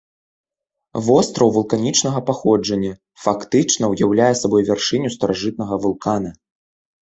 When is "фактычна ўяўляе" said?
3.27-4.33